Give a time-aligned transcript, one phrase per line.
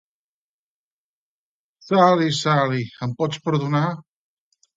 [1.89, 3.85] Sally, Sally, em pots perdonar?